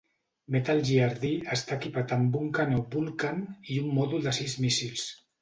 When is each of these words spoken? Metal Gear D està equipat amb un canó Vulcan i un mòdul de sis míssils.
Metal 0.53 0.79
Gear 0.87 1.09
D 1.23 1.29
està 1.55 1.77
equipat 1.81 2.15
amb 2.15 2.39
un 2.41 2.49
canó 2.59 2.81
Vulcan 2.97 3.45
i 3.75 3.79
un 3.85 3.95
mòdul 4.01 4.27
de 4.27 4.35
sis 4.41 4.59
míssils. 4.67 5.07